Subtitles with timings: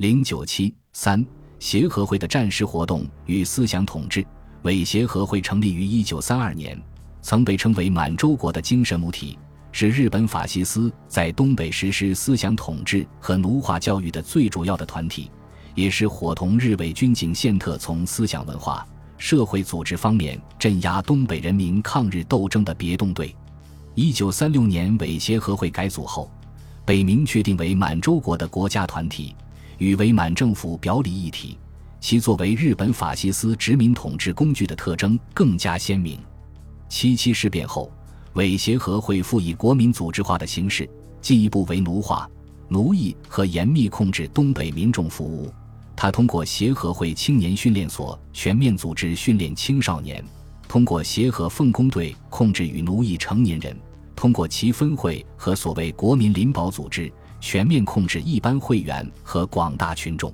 [0.00, 1.22] 零九七三
[1.58, 4.26] 协和会的战时活动与思想统治。
[4.62, 6.80] 伪协和会成立于一九三二年，
[7.20, 9.38] 曾被称为满洲国的精神母体，
[9.72, 15.30] 是日本法西斯在东北实施思想统治和奴化教育的最主要的团体，
[15.74, 18.88] 也是伙同日伪军警宪特从思想文化、
[19.18, 23.36] 社会组织方面镇压东北人民抗日斗争的别动队。
[23.94, 26.30] 一九三六年伪协和会改组后，
[26.86, 29.36] 被明确定为满洲国的国家团体，
[29.80, 31.58] 与伪满政府表里一体。
[31.98, 36.18] 其作为日本法西斯殖民统治工具的特征更加鲜明。
[36.88, 37.92] 七七事变后，
[38.32, 40.88] 伪协和会复以国民组织化的形式，
[41.20, 42.26] 进一步为奴化、
[42.68, 45.52] 奴役和严密控制东北民众服务。
[45.94, 50.24] 他通过协和会青年训练所全面组织训练青少年，
[50.66, 53.76] 通过协和奉公队控制与奴役成年人，
[54.16, 60.32] 通过其分会和所谓国民林保组织全面控制一般会员和广大群众。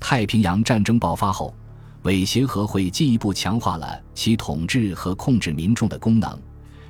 [0.00, 1.54] 太平洋战争爆发后，
[2.02, 6.36] 伪协和会进一步强化了其统治和控制民众的功能，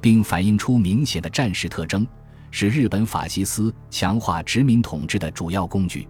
[0.00, 2.06] 并反映出明显的战时特征，
[2.50, 6.06] 是日本法西斯强化殖民统治的主要工具。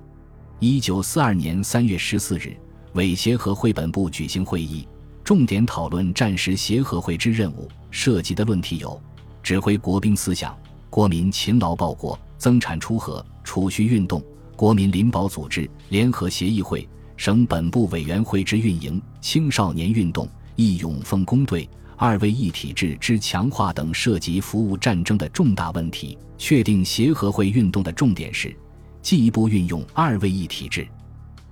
[0.58, 2.56] 一九四二年三月十四日，
[2.94, 4.88] 伪协和会本部举行会议，
[5.22, 9.00] 重点讨论战时协和会之任务，涉及的论题有：
[9.40, 10.58] 指挥国兵思想、
[10.90, 14.22] 国民勤劳报国、增产出荷、储蓄运动。
[14.56, 28.52] 国民林保组织、联合协议会、省本部委员会之运营、青少年运动、义勇奉公队、二位一体制之强化等涉及服务战争的重大问题，确定协和会运动的重点是
[29.00, 30.88] 进一步运用二位一体制，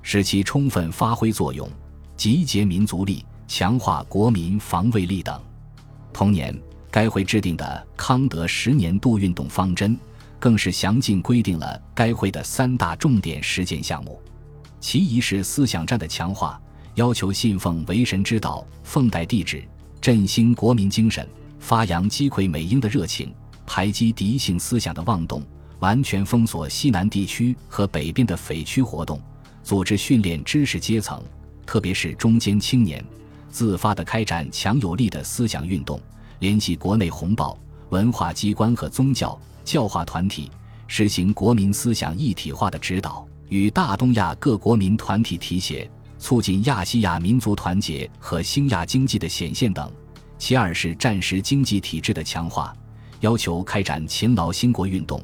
[0.03, 1.71] 使其充分发挥作用，
[2.17, 5.41] 集结民族力，强化国民防卫力等。
[6.13, 6.53] 同年，
[6.91, 9.97] 该会制定的康德十年度运动方针。
[10.39, 14.21] 更是详尽规定了该会的三大重点实践项目，
[14.81, 16.61] 其一是思想战的强化，
[16.95, 19.65] 要求信奉为神之道，奉代帝制，
[20.01, 21.27] 振兴国民精神，
[21.59, 23.35] 发扬击溃美英的热情，
[23.67, 25.43] 排击敌性思想的妄动，
[25.81, 29.21] 完全封锁西南地区和北边的匪区活动，
[29.63, 31.23] 组织训练知识阶层，
[31.65, 33.05] 特别是中间青年，
[33.51, 36.01] 自发地开展强有力的思想运动，
[36.41, 37.59] 联系国内红报、
[37.89, 39.39] 文化机关和宗教。
[39.67, 40.49] 教化团体
[40.87, 45.91] 实行国民思想一体化的指导，与大东亚各国民团体提携，
[46.21, 49.91] 促进亚细亚民族团结和兴亚经济的显现等。
[50.39, 52.73] 其二是战时经济体制的强化，
[53.21, 55.21] 要求开展勤劳兴国运动，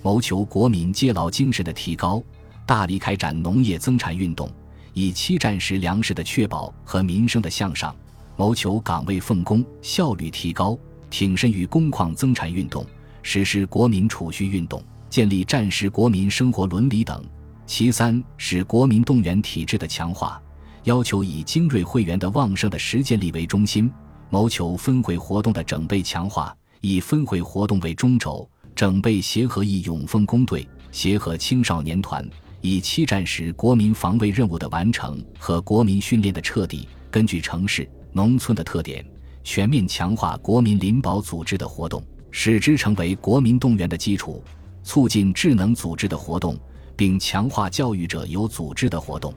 [0.00, 2.22] 谋求国民接劳精神的提高，
[2.64, 4.50] 大力开展农业增产运动，
[4.94, 7.94] 以期战时粮食的确保和民生的向上，
[8.36, 10.78] 谋求岗位奉公效率提高，
[11.10, 12.86] 挺身于工矿增产运动。
[13.22, 17.24] 实施国民储蓄运动，建立战时国民生活伦理等。
[17.64, 20.42] 其三是国民动员体制的强化，
[20.84, 23.90] 要求以精锐会员的旺盛的实践力为中心，
[24.28, 32.28] 谋求分会活动的整备强化，以分会活动为中轴，整备协和义勇奉公队、协和青少年团，
[32.60, 36.88] 以七战时国民防卫任务的完成和国民训练的彻底。
[37.10, 39.06] 根据城市、农村的特点，
[39.44, 42.02] 全面强化国民林保组织的活动。
[42.32, 44.42] 使之成为国民动员的基础，
[44.82, 46.58] 促进智能组织的活动，
[46.96, 49.32] 并强化教育者有组织的活动，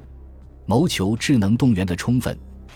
[0.65, 2.35] 谋求智能动员的充分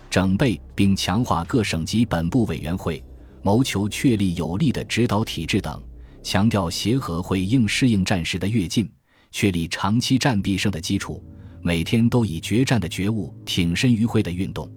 [0.09, 3.03] 整备，并强化各省级本部委员会，
[3.41, 5.81] 谋求确立有力的指导体制等。
[6.21, 8.91] 强调协和会应适应战时的跃进，
[9.31, 11.23] 确立长期战必胜的基础，
[11.61, 14.69] 每天都以决战的觉悟挺身于会的运动。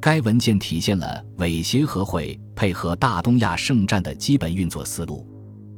[0.00, 5.26] 该文件体现了伪协和会配合大东亚圣战的基本运作思路，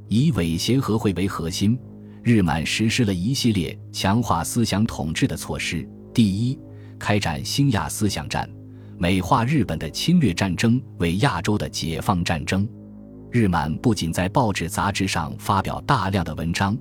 [0.09, 1.79] 以伪协和会为核心，
[2.23, 5.89] 日满实施了一系列强化思想统治的措施。
[6.13, 6.59] 第一，
[6.99, 8.49] 开展兴亚思想战，
[8.99, 12.69] 美化日本的侵略战争为亚洲的解放战争。
[13.31, 16.77] 日满不仅在报纸杂志上发表大量的文章，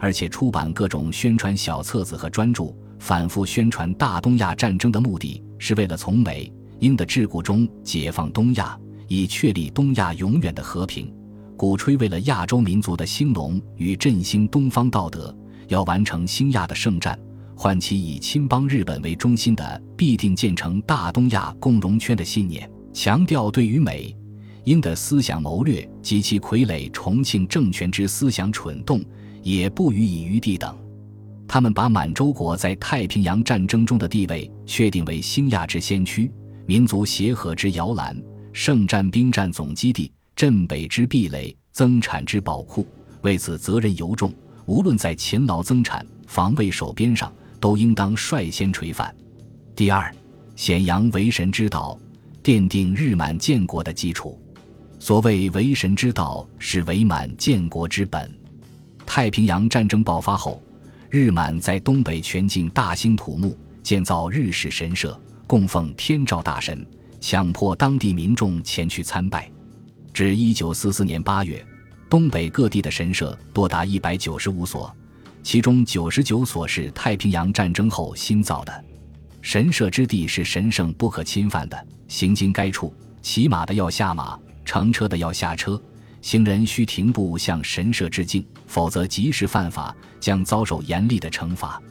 [0.00, 6.52] 而且出版各种宣传小册子和专著，反复宣传大东亚战争的目的是为了从美。
[6.80, 11.12] 英的桎梏中解放东亚，以确立东亚永远的和平，
[11.56, 15.34] 鼓吹为了亚洲民族的兴隆与振兴东方道德，
[15.68, 17.18] 要完成兴亚的圣战，
[17.54, 24.16] 唤起以亲邦日本为中心的必定建成大东亚共荣圈的信念，强调对于美
[24.64, 29.02] 英的思想谋略及其傀儡重庆政权之思想蠢动，
[29.42, 30.74] 也不予以余地等。
[31.46, 36.30] 他们把满洲国在太平洋战争中的地位确定为兴亚之先驱。
[36.70, 38.16] 民族协和之摇篮，
[38.52, 42.86] 圣战兵战总基地，镇北之壁垒，增产之宝库。
[43.22, 44.32] 为此责任尤重，
[44.66, 49.12] 无论在勤劳增产、防卫守边上，都应当率先垂范。
[49.74, 50.14] 第二，
[50.54, 51.98] 显扬为神之道，
[52.40, 54.40] 奠定日满建国的基础。
[55.00, 58.32] 所谓为神之道，是伪满建国之本。
[59.04, 60.62] 太平洋战争爆发后，
[61.10, 65.20] 日满在东北全境大兴土木，建造日式神社，
[65.50, 66.86] 供奉天照大神，
[67.20, 69.50] 强迫当地民众前去参拜。
[70.14, 71.66] 至一九四四年八月，
[72.08, 74.94] 东北各地的神社多达一百九十五所，
[75.42, 78.84] 其中九十九所是太平洋战争后新造的。
[79.42, 85.82] 神社之地是神圣不可侵犯的，行经该处，骑马的要下马，乘车的要下车，
[86.22, 91.82] 行人需停步向神社致敬，否则即时犯法，将遭受严厉的惩罚。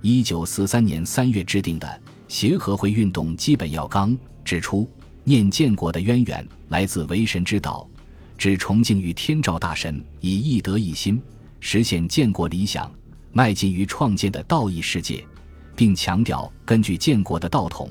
[0.00, 4.88] 一九四三年三月制定的协和会运动基本要纲指出。
[5.24, 7.86] 念建国的渊源来自为神之道，
[8.38, 11.20] 指崇敬于天照大神，以一德一心
[11.58, 12.90] 实现建国理想，
[13.32, 15.24] 迈进于创建的道义世界，
[15.76, 17.90] 并强调根据建国的道统，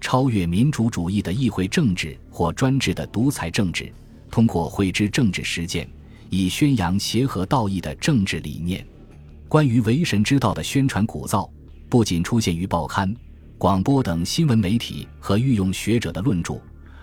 [0.00, 3.90] 超越民主主义的议会政治或专制的独裁政治，
[4.30, 5.88] 通过会之政治实践，
[6.28, 8.86] 以宣扬协和道义的政治理念。
[9.48, 11.48] 关于为神之道的宣传鼓噪，
[11.88, 13.14] 不仅出现于报刊。
[13.58, 16.60] 广播等新闻媒体和御用学者的论著，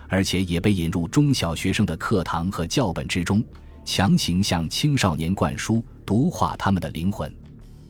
[0.08, 3.42] 而且也被引入中小学生的课堂和教本之中，
[3.84, 7.32] 强行向青少年灌输、毒化他们的灵魂。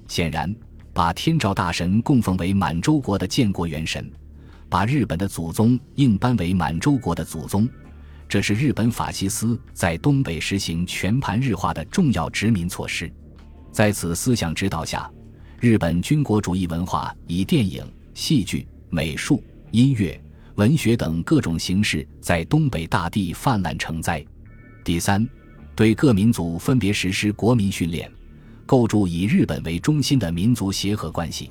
[0.08, 0.52] 显然，
[0.94, 4.10] 把天照大神供奉为满洲国的建国元神，
[4.70, 7.68] 把日本的祖宗硬搬为满洲国的祖宗，
[8.26, 13.12] 这是日本法西斯在东北实行全盘日化的重要殖民措施。
[13.70, 15.10] 在此思想指导下，
[15.60, 17.86] 日本军国主义文化以电影。
[18.14, 20.18] 戏剧、美术、音乐、
[20.54, 24.24] 文学等各种形式在东北大地泛滥成灾。
[24.84, 25.28] 第三，
[25.74, 28.10] 对各民族分别实施国民训练，
[28.64, 31.50] 构筑以日本为中心的民族协和关系。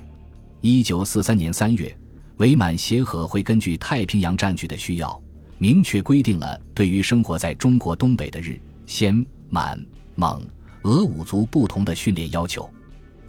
[0.62, 1.94] 一九四三年三月，
[2.38, 5.22] 伪满协和会根据太平洋战局的需要，
[5.58, 9.78] 明确规定了对于生活在中国东北的日、先、满、
[10.16, 10.42] 蒙、
[10.84, 12.70] 俄五族不同的训练要求。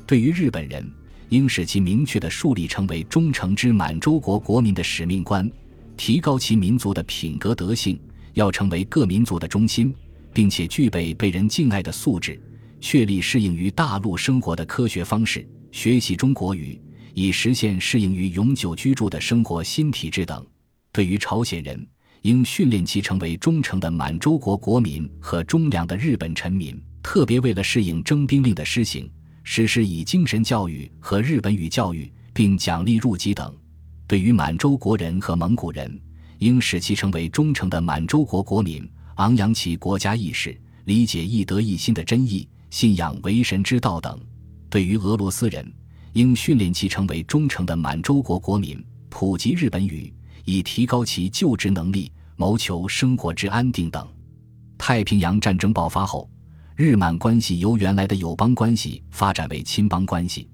[0.06, 0.88] 对于日本人。
[1.30, 5.50] 应使其明确地树立成为忠诚之满洲国国民的使命观，
[5.96, 7.98] 提高其民族的品格德性，
[8.34, 9.94] 要成为各民族的中心，
[10.32, 12.40] 并且具备被人敬爱的素质，
[12.80, 16.80] 确立适应于大陆生活的科学方式，学习中国语，
[17.14, 20.44] 以实现适应于永久居住的生活新体制等。
[20.92, 21.86] 对于朝鲜人，
[22.22, 29.10] 应训练其成为忠诚的满洲国国民和忠良的日本臣民，特别为了适应征兵令的施行。
[29.44, 33.54] 实施以精神教育和日本语教育，并奖励入籍等。
[34.06, 36.00] 对于满洲国人和蒙古人，
[36.38, 44.18] 应使其成为忠诚的满洲国国民，昂扬其国家意识，理解一德一心的真意，信仰为神之道等。
[44.70, 45.72] 对于俄罗斯人，
[46.14, 50.12] 应训练其成为忠诚的满洲国国民，普及日本语，
[50.44, 54.08] 以提高其就职能力，谋求生活之安定等。
[54.78, 56.28] 太平洋战争爆发后。
[56.76, 60.50] 日满关系由原来的友邦关系发展为亲邦关系，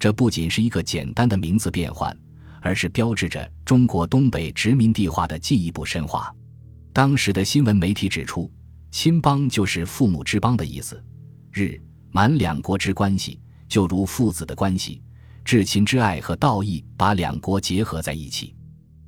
[0.00, 2.16] 这不仅是一个简单的名字变换，
[2.60, 6.34] 而是标志着中国东北殖民地化的进一步深化。
[6.92, 8.50] 当时的新闻媒体指出，
[8.90, 11.00] 亲邦就是父母之邦的意思，
[11.52, 11.80] 日
[12.10, 13.38] 满两国之关系
[13.68, 15.00] 就如父子的关系，
[15.44, 18.56] 至亲之爱和道义把两国结合在一起，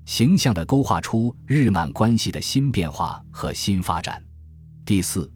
[0.06, 4.22] 形象地勾画出日满关系的新变化和新发展。
[4.86, 5.28] 第四。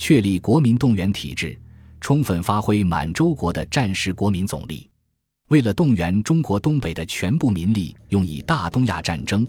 [0.00, 1.54] 确立国民动员体制，
[2.00, 4.88] 充分发挥满洲国的战时国民总力。
[5.48, 9.46] 为了动员中国东北的全部民力用以大东亚战争，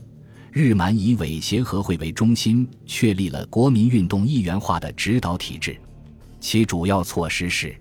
[0.51, 5.79] 日满以伪协和会为中心，确立了国民运动一元化的指导体制。
[6.41, 7.73] 其主要措施是：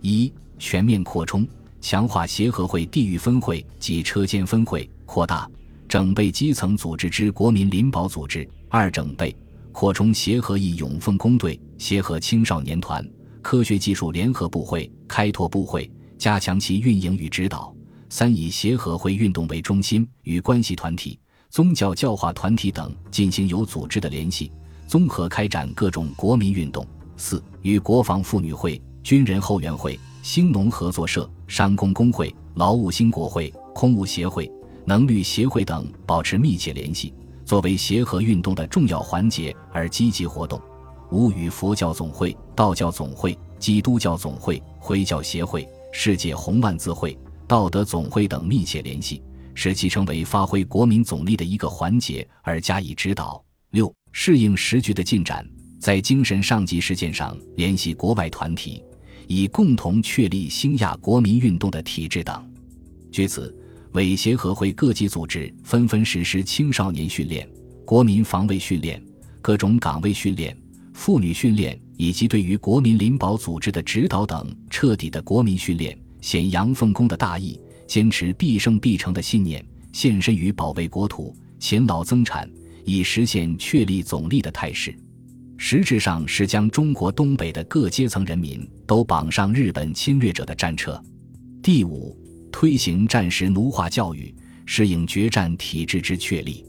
[0.00, 1.46] 一、全面扩充、
[1.78, 5.46] 强化协和会地域分会及车间分会，扩大、
[5.86, 9.36] 整备基层组织之国民林保组织；二、整备。
[9.78, 13.08] 扩充协和义勇奉公队、协和青少年团、
[13.40, 17.72] 科学技术联合部会，开拓部会，加强其运营与指导。
[18.08, 21.16] 三、以协和会运动为中心，与关系团体、
[21.48, 24.50] 宗教教化团体等进行有组织的联系，
[24.88, 26.84] 综合开展各种国民运动。
[27.16, 34.50] 四、与国防妇女会、军人后援会、兴农合作社、商工工会、劳务兴国会、空务协会、
[34.84, 37.14] 能律协会等保持密切联系。
[37.48, 40.60] 作为协和运动的重要环节而积极活动，
[41.10, 49.22] 五与佛教总会、道教总会、基督教总会、回教协会、世界红万字会、道德总会等密切联系，
[49.54, 53.42] 使其成为发挥国民总力的一个环节而加以指导。
[53.70, 55.42] 六、适应时局的进展，
[55.80, 58.84] 在精神上级事件上联系国外团体，
[59.26, 62.46] 以共同确立兴亚国民运动的体制等。
[63.10, 63.56] 据此，
[63.92, 67.48] 伪协和会各级组织纷纷实施青少年训练、
[67.84, 69.02] 国民防卫训练、
[69.40, 70.56] 各种岗位训练、
[70.92, 82.48] 妇女训练以及对于国民林保组织的指导等彻底的国民训练，显杨奉公的大义，坚持必胜必成的信念，献身于保卫国土、勤劳增产，
[82.84, 84.94] 以实现确立总力的态势。
[85.56, 91.02] 实质上是将中国东北的各阶层人民都绑上日本侵略者的战车。
[91.60, 92.16] 第五，
[92.50, 94.34] 推行战时奴化教育，
[94.66, 96.64] 适应决战体制之确立。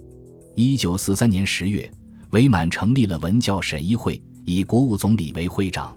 [0.55, 1.89] 一九四三年十月，
[2.31, 5.95] 伪满成立了文教审议会，以国务总理为会长，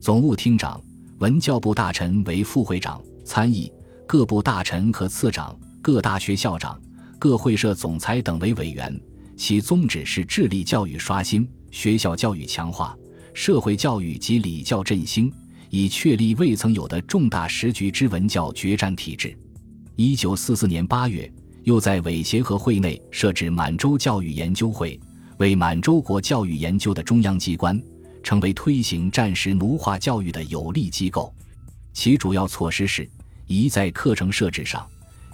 [0.00, 0.80] 总务厅长、
[1.18, 3.72] 文教部大臣为副会长，参议、
[4.06, 6.80] 各部大臣和次长、各大学校长、
[7.18, 9.00] 各会社总裁等为委员。
[9.36, 11.48] 其宗旨是智力教育刷新。
[11.70, 12.96] 学校教育强化，
[13.34, 15.30] 社会教育及礼教振兴，
[15.70, 19.36] 以确立未曾有的重大时局之文教决战体制。
[19.96, 21.30] 一九四四年八月，
[21.64, 24.98] 又在伪协和会内设置满洲教育研究会，
[25.38, 27.80] 为满洲国教育研究的中央机关，
[28.22, 31.34] 成为推行战时奴化教育的有力机构。
[31.92, 33.08] 其主要措施是：
[33.46, 34.86] 一在课程设置上，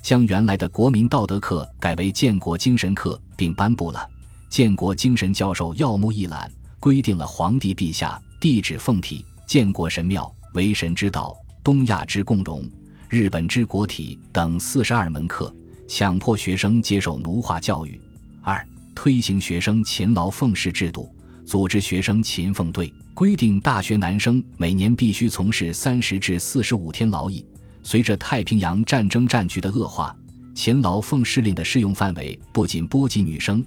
[0.03, 4.09] 将原来的国民道德课改为建国精神课，并颁布了。
[4.49, 6.50] 建国精神教授要目一览，
[6.81, 12.68] 规定了皇帝陛下、地址奉体、建国神庙、为神之道、东亚之共荣、
[13.08, 15.54] 日本之国体等四十二门课，
[15.86, 18.00] 强迫学生接受奴化教育。
[18.42, 27.44] 二、推行学生勤劳奉事制度，组织学生勤奉队，规定大学男生每年必须从事三十至四十五天劳役。
[27.82, 30.16] 随着太平洋战争战局的恶化，
[30.54, 33.64] 勤劳奉事令的适用范围不仅波及女生。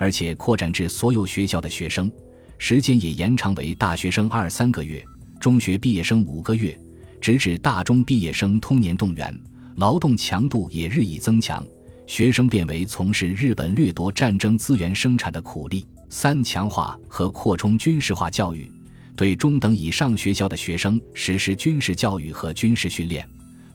[0.00, 2.10] 而且扩展至所有学校的学生，
[2.56, 5.04] 时间也延长为大学生二三个月，
[5.38, 6.78] 中学毕业生五个月，
[7.20, 9.38] 直至大中毕业生通年动员，
[9.76, 11.64] 劳动强度也日益增强，
[12.06, 15.86] 学生变为从事日本掠夺战争资源生产的苦力。
[16.10, 18.70] 三、强化和扩充军事化教育，
[19.14, 23.28] 对中等以上学校的学生实施军事教育和军事训练，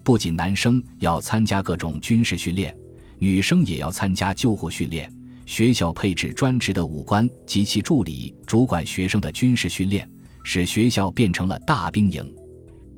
[0.04, 2.76] 不仅男生要参加各种军事训练，
[3.20, 5.12] 女生也要参加救护训练。
[5.46, 10.10] 学校配置专职的武官及其助理，主管学生的军事训练，
[10.44, 12.24] 使学校变成了大兵营，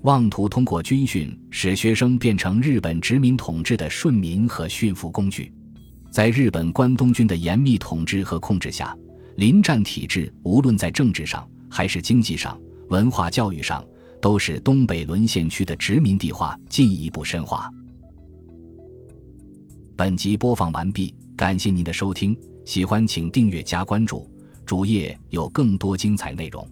[0.01, 5.51] 妄图通过军训使学生变成日本殖民统治的顺民和驯服工具。
[6.11, 8.97] 在日本关东军的严密统治和控制下，
[9.35, 12.59] 临战体制无论在政治上还是经济上、
[12.89, 13.85] 文化教育上，
[14.21, 17.69] 都使东北沦陷区的殖民地化进一步深化。
[19.95, 21.13] 本集播放完毕。
[21.37, 22.33] 感谢您的收听，
[22.63, 24.25] 喜欢请订阅加关注，
[24.65, 26.65] 主页有更多精彩内容。